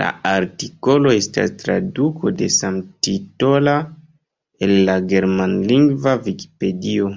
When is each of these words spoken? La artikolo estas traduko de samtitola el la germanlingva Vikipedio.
La 0.00 0.06
artikolo 0.30 1.12
estas 1.18 1.52
traduko 1.60 2.32
de 2.40 2.48
samtitola 2.54 3.76
el 4.68 4.74
la 4.90 4.98
germanlingva 5.14 6.18
Vikipedio. 6.28 7.14